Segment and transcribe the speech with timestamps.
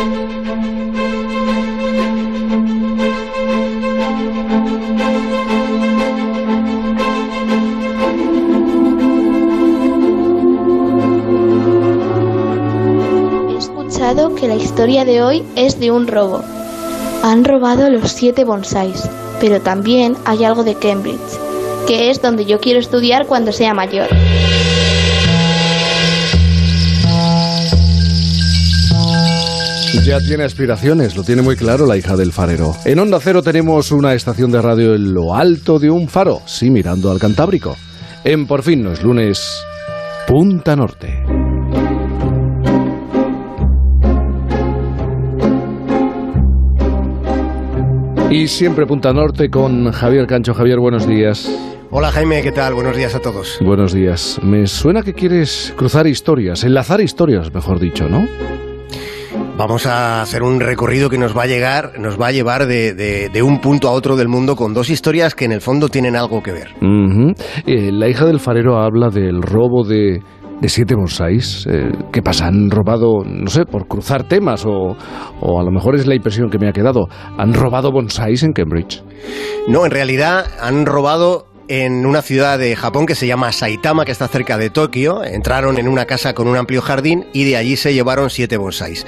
[0.00, 0.02] He
[13.58, 16.42] escuchado que la historia de hoy es de un robo.
[17.22, 19.06] Han robado los siete bonsáis,
[19.38, 21.18] pero también hay algo de Cambridge,
[21.86, 24.08] que es donde yo quiero estudiar cuando sea mayor.
[29.92, 32.74] Ya tiene aspiraciones, lo tiene muy claro la hija del farero.
[32.84, 36.70] En Onda Cero tenemos una estación de radio en lo alto de un faro, sí,
[36.70, 37.76] mirando al Cantábrico.
[38.24, 39.62] En Por fin no es lunes,
[40.26, 41.24] Punta Norte.
[48.30, 50.54] Y siempre Punta Norte con Javier Cancho.
[50.54, 51.50] Javier, buenos días.
[51.90, 52.74] Hola Jaime, ¿qué tal?
[52.74, 53.58] Buenos días a todos.
[53.60, 54.38] Buenos días.
[54.42, 58.28] Me suena que quieres cruzar historias, enlazar historias, mejor dicho, ¿no?
[59.60, 62.94] Vamos a hacer un recorrido que nos va a llegar, nos va a llevar de,
[62.94, 65.90] de- de un punto a otro del mundo con dos historias que en el fondo
[65.90, 66.68] tienen algo que ver.
[67.66, 70.22] Eh, la hija del farero habla del robo de,
[70.62, 71.66] de siete bonsáis.
[71.70, 72.46] Eh, ¿Qué pasa?
[72.46, 74.64] ¿Han robado, no sé, por cruzar temas?
[74.64, 74.96] O,
[75.42, 77.08] o a lo mejor es la impresión que me ha quedado.
[77.36, 79.02] ¿Han robado bonsáis en Cambridge?
[79.68, 84.10] No, en realidad han robado en una ciudad de Japón que se llama Saitama, que
[84.10, 85.22] está cerca de Tokio.
[85.22, 89.06] Entraron en una casa con un amplio jardín y de allí se llevaron siete bonsáis.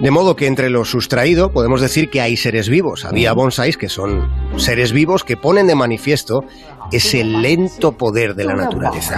[0.00, 3.04] De modo que entre lo sustraído podemos decir que hay seres vivos.
[3.04, 6.44] Había bonsáis que son seres vivos que ponen de manifiesto
[6.92, 9.16] ese lento poder de la naturaleza.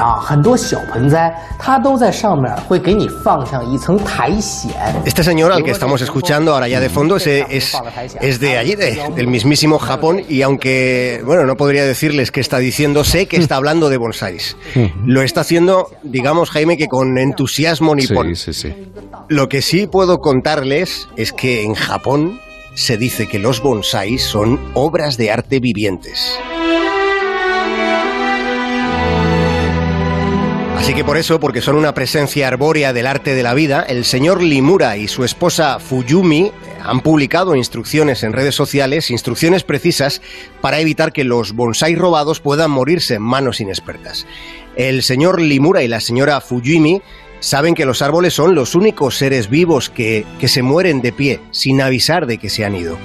[5.05, 7.77] Este señor al que estamos escuchando ahora ya de fondo es, es,
[8.23, 12.57] es de allí, de, del mismísimo Japón, y aunque, bueno, no podría decirles que está
[12.57, 14.57] diciendo sé que está hablando de bonsáis.
[15.05, 18.35] Lo está haciendo, digamos, Jaime, que con entusiasmo nipón.
[18.37, 18.75] Sí, sí, sí.
[19.29, 22.41] Lo que sí puedo contarles es que en Japón
[22.75, 26.39] se dice que los bonsáis son obras de arte vivientes.
[30.77, 34.05] Así que por eso, porque son una presencia arbórea del arte de la vida, el
[34.05, 36.53] señor Limura y su esposa Fuyumi
[36.87, 40.23] han publicado instrucciones en redes sociales, instrucciones precisas
[40.61, 44.27] para evitar que los bonsáis robados puedan morirse en manos inexpertas.
[44.77, 47.03] El señor Limura y la señora Fuyumi
[47.41, 51.41] saben que los árboles son los únicos seres vivos que, que se mueren de pie,
[51.51, 52.99] sin avisar de que se han ido.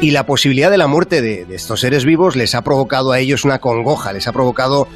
[0.00, 3.18] Y la posibilidad de la muerte de, de estos seres vivos les ha provocado a
[3.18, 4.88] ellos una congoja, les ha provocado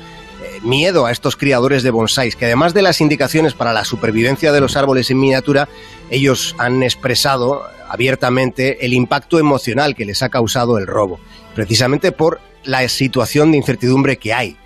[0.43, 4.53] eh, miedo a estos criadores de bonsáis, que además de las indicaciones para la supervivencia
[4.53, 5.69] de los árboles en miniatura,
[6.11, 11.19] ellos han expresado abiertamente el impacto emocional que les ha causado el robo,
[11.55, 14.57] precisamente por la situación de incertidumbre que hay.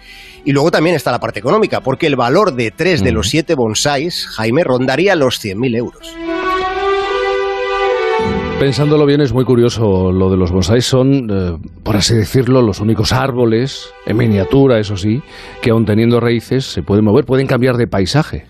[0.45, 3.55] Y luego también está la parte económica, porque el valor de tres de los siete
[3.55, 6.17] bonsáis, Jaime, rondaría los 100.000 euros.
[8.59, 10.85] Pensándolo bien, es muy curioso lo de los bonsáis.
[10.85, 15.23] Son, eh, por así decirlo, los únicos árboles, en miniatura, eso sí,
[15.63, 18.45] que aun teniendo raíces se pueden mover, pueden cambiar de paisaje.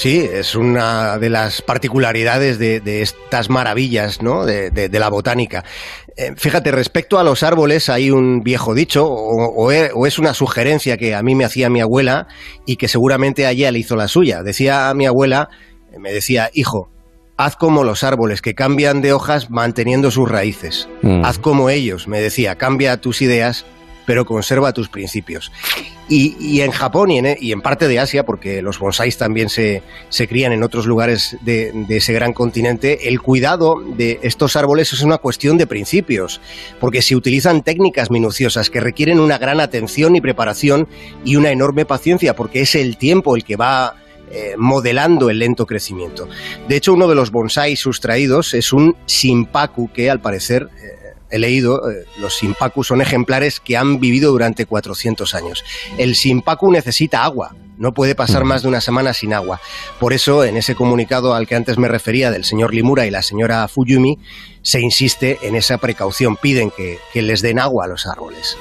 [0.00, 4.46] Sí, es una de las particularidades de, de estas maravillas ¿no?
[4.46, 5.62] de, de- de la botánica.
[6.16, 10.18] Eh, fíjate, respecto a los árboles hay un viejo dicho, o, o e- o es
[10.18, 12.28] una sugerencia que a mí me hacía mi abuela
[12.64, 14.42] y que seguramente a ella le hizo la suya.
[14.42, 15.50] Decía a mi abuela,
[15.98, 16.88] me decía, hijo,
[17.36, 20.88] haz como los árboles que cambian de hojas manteniendo sus raíces.
[21.02, 21.26] Mm.
[21.26, 23.66] Haz como ellos, me decía, cambia tus ideas,
[24.06, 25.52] pero conserva tus principios.
[26.10, 30.26] Y, y en Japón y en, parte de Asia, porque los bonsáis también se, se
[30.26, 35.18] crían en otros lugares de, ese gran continente, el cuidado de estos árboles es una
[35.18, 36.40] cuestión de principios,
[36.80, 40.88] porque se utilizan técnicas minuciosas que requieren una gran atención y preparación
[41.24, 43.94] y una enorme paciencia, porque es el tiempo el que va
[44.32, 46.28] eh, modelando el lento crecimiento.
[46.68, 50.99] De hecho, uno de los bonsáis sustraídos es un simpaku que, al parecer, eh,
[51.30, 55.64] he leído, eh, los simpaku son ejemplares que han vivido durante 400 años.
[55.98, 59.58] El simpaku necesita agua, no puede pasar más de una semana sin agua.
[59.98, 63.22] Por eso, en ese comunicado al que antes me refería del señor Limura y la
[63.22, 64.18] señora Fuyumi,
[64.60, 68.58] se insiste en esa precaución, piden que, que les den agua a los árboles.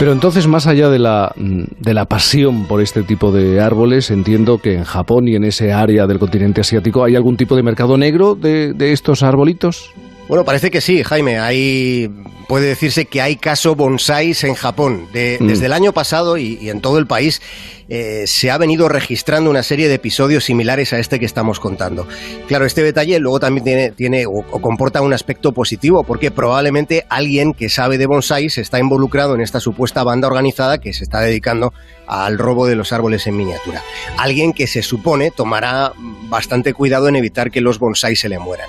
[0.00, 4.10] Pero entonces, más allá de la, mm, de la pasión por este tipo de árboles,
[4.10, 7.62] entiendo que en Japón y en ese área del continente asiático hay algún tipo de
[7.62, 9.92] mercado negro de, de estos arbolitos.
[10.28, 11.38] Bueno, parece que sí, Jaime.
[11.38, 12.10] Hay
[12.48, 15.08] puede decirse que hay caso bonsáis en Japón.
[15.12, 15.46] Mm.
[15.46, 17.40] Desde el año pasado y, en todo el país
[17.88, 22.06] eh, se ha venido registrando una serie de episodios similares a este que estamos contando.
[22.48, 27.54] Claro, este detalle luego también tiene, tiene o, comporta un aspecto positivo, porque probablemente alguien
[27.54, 31.72] que sabe de bonsáis está involucrado en esta supuesta banda organizada que se está dedicando
[32.06, 33.82] al robo de los árboles en miniatura.
[34.16, 35.92] Alguien que se supone tomará
[36.28, 38.68] bastante cuidado en evitar que los bonsáis se le mueran.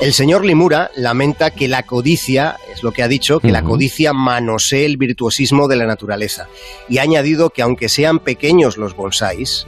[0.00, 4.12] El señor Limura lamenta que la codicia, es lo que ha dicho, que la codicia
[4.12, 6.48] manosee el virtuosismo de la naturaleza.
[6.88, 9.66] Y ha añadido que aunque sean pequeños los bonsáis,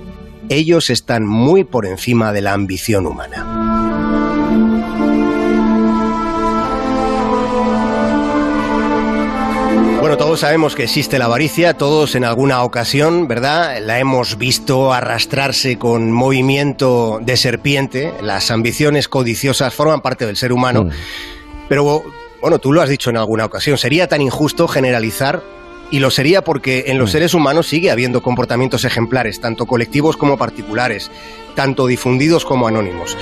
[0.49, 3.71] ellos están muy por encima de la ambición humana.
[10.01, 13.79] Bueno, todos sabemos que existe la avaricia, todos en alguna ocasión, ¿verdad?
[13.83, 18.15] La hemos visto arrastrarse con movimiento de serpiente.
[18.23, 20.85] Las ambiciones codiciosas forman parte del ser humano.
[20.85, 20.91] Mm.
[21.69, 22.03] Pero,
[22.41, 25.43] bueno, tú lo has dicho en alguna ocasión, sería tan injusto generalizar
[25.91, 27.13] y lo sería porque en los mm.
[27.13, 31.11] seres humanos sigue habiendo comportamientos ejemplares, tanto colectivos como particulares,
[31.55, 33.17] tanto difundidos como anónimos.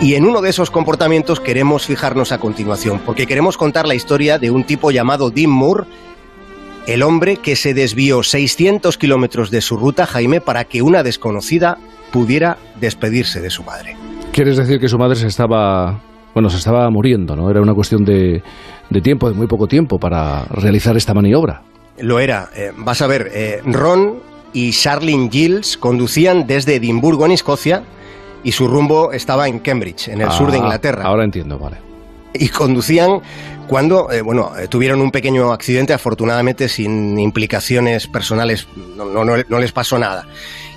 [0.00, 4.38] Y en uno de esos comportamientos queremos fijarnos a continuación, porque queremos contar la historia
[4.38, 5.84] de un tipo llamado Dean Moore,
[6.86, 11.78] el hombre que se desvió 600 kilómetros de su ruta, Jaime, para que una desconocida
[12.10, 13.96] pudiera despedirse de su madre.
[14.32, 16.00] ¿Quieres decir que su madre se estaba,
[16.34, 17.50] bueno, se estaba muriendo, ¿no?
[17.50, 18.42] Era una cuestión de,
[19.02, 21.62] tiempo, de muy poco tiempo para realizar esta maniobra.
[21.98, 22.50] Lo era.
[22.56, 24.16] Eh, vas a ver, eh, Ron
[24.52, 27.82] y Charlene Giles conducían desde Edimburgo, en Escocia,
[28.42, 31.04] y su rumbo estaba en Cambridge, en el sur de ah, Inglaterra.
[31.04, 31.78] Ahora entiendo, vale.
[32.34, 33.20] Y conducían
[33.66, 39.98] cuando eh, bueno, eh, tuvieron un pequeño accidente, afortunadamente sin implicaciones personales, no, les pasó
[39.98, 40.26] nada.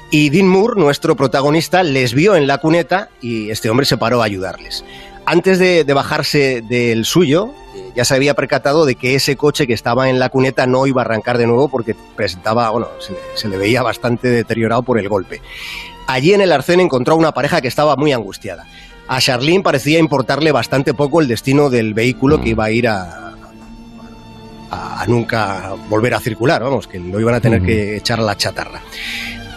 [0.09, 4.21] Y Dean Moore, nuestro protagonista, les vio en la cuneta y este hombre se paró
[4.21, 4.85] a ayudarles.
[5.29, 9.73] Antes de, bajarse del suyo, eh, ya se había percatado de que ese coche que
[9.73, 12.87] estaba en la cuneta no iba a arrancar de nuevo porque presentaba, bueno,
[13.35, 15.41] se, le veía bastante deteriorado por el golpe.
[16.07, 18.67] Allí en el arcén encontró a una pareja que estaba muy angustiada.
[19.09, 22.51] A Charlene parecía importarle bastante poco el destino del vehículo que mm.
[22.51, 23.33] iba a ir a,
[24.71, 28.37] a, nunca volver a circular, vamos, que lo iban a tener que echar a la
[28.37, 28.79] chatarra.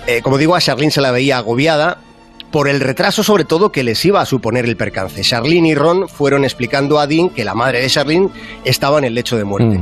[0.08, 1.98] Eh, como digo, a Charlene se la veía agobiada
[2.50, 5.22] por el retraso sobre todo que les iba a suponer el percance.
[5.22, 8.30] Charlene y Ron fueron explicando a Dean que la madre de Charlene
[8.64, 9.78] estaba en el lecho de muerte.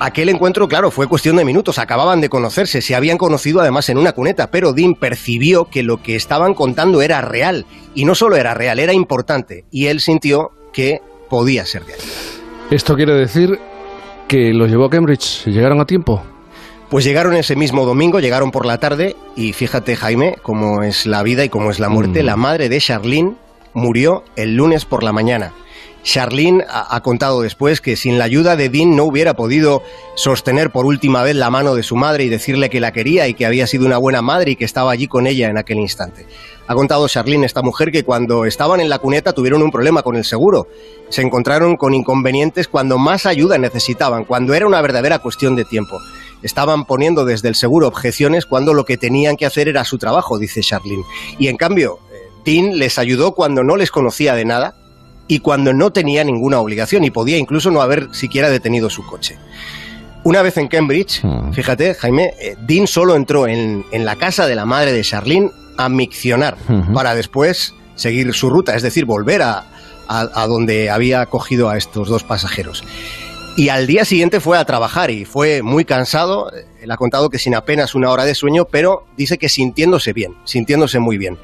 [0.00, 3.98] Aquel encuentro, claro, fue cuestión de minutos, acababan de conocerse, se habían conocido además en
[3.98, 8.34] una cuneta, pero Dean percibió que lo que estaban contando era real, y no solo
[8.34, 11.00] era real, era importante, y él sintió que
[11.30, 11.94] podía ser de
[12.72, 13.60] ¿Esto quiere decir
[14.26, 16.20] que los llevó a Cambridge y llegaron a tiempo?
[16.92, 21.22] Pues llegaron ese mismo domingo, llegaron por la tarde, y fíjate Jaime, cómo es la
[21.22, 22.26] vida y cómo es la muerte, mm.
[22.26, 23.32] la madre de Charlene
[23.72, 25.54] murió el lunes por la mañana.
[26.02, 29.82] Charlene ha, contado después que sin la ayuda de Dean no hubiera podido
[30.16, 33.32] sostener por última vez la mano de su madre y decirle que la quería y
[33.32, 36.26] que había sido una buena madre y que estaba allí con ella en aquel instante.
[36.66, 40.16] Ha contado Charlene, esta mujer, que cuando estaban en la cuneta tuvieron un problema con
[40.16, 40.68] el seguro.
[41.08, 45.98] Se encontraron con inconvenientes cuando más ayuda necesitaban, cuando era una verdadera cuestión de tiempo.
[46.42, 50.38] Estaban poniendo desde el seguro objeciones cuando lo que tenían que hacer era su trabajo,
[50.38, 51.04] dice Charlene.
[51.38, 54.74] Y en cambio, eh, Dean les ayudó cuando no les conocía de nada
[55.28, 59.38] y cuando no tenía ninguna obligación y podía incluso no haber siquiera detenido su coche.
[60.24, 61.52] Una vez en Cambridge, hmm.
[61.52, 65.88] fíjate, Jaime, eh, Dean solo entró en, la casa de la madre de Charlene a
[65.88, 66.56] miccionar
[66.92, 69.64] para después seguir su ruta, es decir, volver a,
[70.06, 72.84] a, donde había cogido a estos dos pasajeros.
[73.54, 76.50] Y al día siguiente fue a trabajar y fue muy cansado.
[76.80, 80.34] Él ha contado que sin apenas una hora de sueño, pero dice que sintiéndose bien,
[80.44, 81.36] sintiéndose muy bien.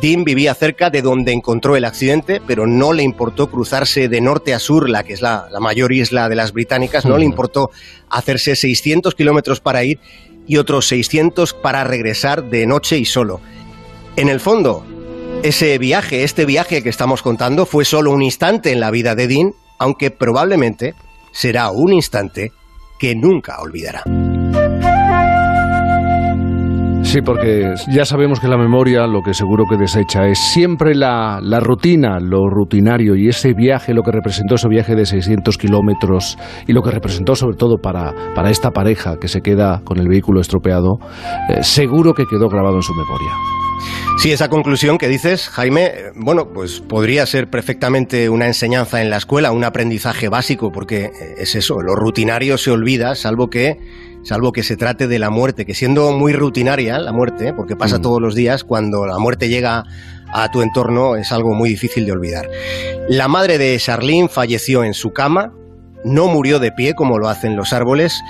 [0.00, 4.54] Dean vivía cerca de donde encontró el accidente, pero no le importó cruzarse de norte
[4.54, 7.70] a sur, la que es la, mayor isla de las británicas, no le importó
[8.08, 9.98] hacerse 600 kilómetros para ir
[10.46, 13.40] y otros 600 para regresar de noche y solo.
[14.14, 14.86] En el fondo,
[15.42, 19.26] ese viaje, este viaje que estamos contando, fue solo un instante en la vida de
[19.26, 20.94] Dean, aunque probablemente
[21.32, 22.52] será un instante
[22.98, 24.02] que nunca olvidará.
[27.10, 31.40] Sí, porque ya sabemos que la memoria lo que seguro que desecha es siempre la,
[31.58, 36.72] rutina, lo rutinario y ese viaje, lo que representó ese viaje de 600 kilómetros y
[36.72, 40.40] lo que representó sobre todo para, para esta pareja que se queda con el vehículo
[40.40, 40.98] estropeado,
[41.48, 43.69] eh, seguro que quedó grabado en su memoria.
[44.20, 49.08] Sí, esa conclusión que dices, Jaime, eh, bueno, pues podría ser perfectamente una enseñanza en
[49.08, 53.78] la escuela, un aprendizaje básico, porque eh, es eso, lo rutinario se olvida, salvo que
[54.22, 57.98] salvo que se trate de la muerte, que siendo muy rutinaria la muerte, porque pasa
[57.98, 58.02] mm.
[58.02, 59.84] todos los días, cuando la muerte llega
[60.30, 62.46] a tu entorno es algo muy difícil de olvidar.
[63.08, 65.54] La madre de Charlene falleció en su cama
[66.04, 68.22] no murió de pie como lo hacen los árboles,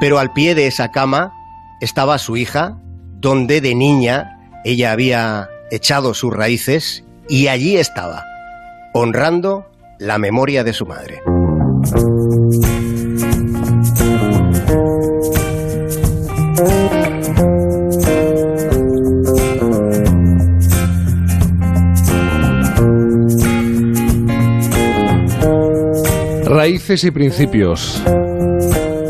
[0.00, 1.32] pero al pie de esa cama
[1.80, 2.78] estaba su hija,
[3.20, 8.24] donde de niña ella había echado sus raíces y allí estaba,
[8.94, 9.66] honrando
[9.98, 11.20] la memoria de su madre.
[26.44, 28.02] Raíces y principios.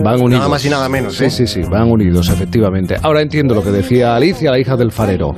[0.08, 0.40] Van unidos.
[0.40, 1.16] Nada más y nada menos.
[1.16, 1.30] Sí, ¿eh?
[1.30, 2.96] sí, sí, van unidos, efectivamente.
[3.02, 5.34] Ahora entiendo lo que decía Alicia, la hija del farero.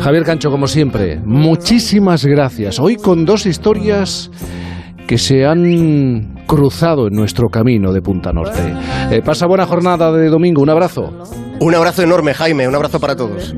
[0.00, 2.78] Javier Cancho, como siempre, muchísimas gracias.
[2.78, 4.30] Hoy con dos historias
[5.06, 8.74] que se han cruzado en nuestro camino de Punta Norte.
[9.10, 10.60] Eh, pasa buena jornada de domingo.
[10.60, 11.12] Un abrazo.
[11.60, 13.54] Un abrazo enorme, Jaime, un abrazo para todos.